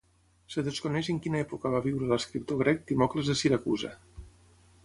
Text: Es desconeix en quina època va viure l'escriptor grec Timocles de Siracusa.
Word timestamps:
Es 0.51 0.63
desconeix 0.67 1.09
en 1.13 1.19
quina 1.25 1.41
època 1.45 1.71
va 1.75 1.83
viure 1.87 2.09
l'escriptor 2.13 2.61
grec 2.65 2.83
Timocles 2.93 3.33
de 3.33 3.37
Siracusa. 3.43 3.97